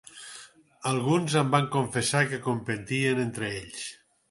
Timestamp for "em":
1.41-1.51